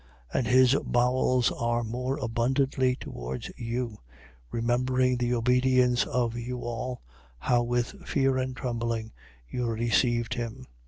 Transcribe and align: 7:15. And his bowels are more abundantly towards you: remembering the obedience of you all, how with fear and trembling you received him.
7:15. 0.33 0.39
And 0.39 0.47
his 0.47 0.75
bowels 0.83 1.51
are 1.51 1.83
more 1.83 2.17
abundantly 2.17 2.95
towards 2.95 3.51
you: 3.55 3.99
remembering 4.49 5.15
the 5.17 5.35
obedience 5.35 6.05
of 6.07 6.35
you 6.35 6.61
all, 6.63 7.03
how 7.37 7.61
with 7.61 8.03
fear 8.07 8.35
and 8.35 8.57
trembling 8.57 9.11
you 9.47 9.67
received 9.67 10.33
him. 10.33 10.65